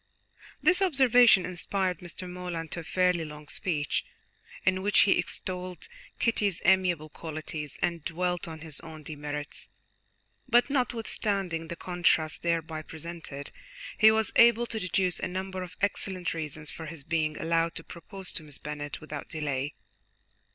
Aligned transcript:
This 0.63 0.81
observation 0.81 1.45
inspired 1.45 1.99
Mr. 1.99 2.27
Morland 2.27 2.71
to 2.71 2.79
a 2.79 2.83
fairly 2.83 3.23
long 3.23 3.47
speech, 3.47 4.03
in 4.65 4.81
which 4.81 5.01
he 5.01 5.11
extolled 5.11 5.87
Kitty's 6.17 6.59
amiable 6.65 7.09
qualities 7.09 7.77
and 7.83 8.03
dwelt 8.03 8.47
on 8.47 8.61
his 8.61 8.79
own 8.79 9.03
demerits, 9.03 9.69
but 10.49 10.71
notwithstanding 10.71 11.67
the 11.67 11.75
contrast 11.75 12.41
thereby 12.41 12.81
presented, 12.81 13.51
he 13.95 14.09
was 14.09 14.33
able 14.37 14.65
to 14.65 14.79
deduce 14.79 15.19
a 15.19 15.27
number 15.27 15.61
of 15.61 15.77
excellent 15.81 16.33
reasons 16.33 16.71
for 16.71 16.87
his 16.87 17.03
being 17.03 17.37
allowed 17.39 17.75
to 17.75 17.83
propose 17.83 18.31
to 18.31 18.41
Miss 18.41 18.57
Bennet 18.57 19.01
without 19.01 19.29
delay. 19.29 19.75